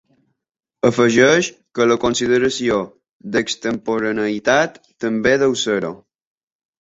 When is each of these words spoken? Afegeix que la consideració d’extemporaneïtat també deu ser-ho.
Afegeix 0.87 1.49
que 1.79 1.85
la 1.91 1.97
consideració 2.05 2.79
d’extemporaneïtat 3.35 4.81
també 5.07 5.35
deu 5.45 5.55
ser-ho. 5.67 5.95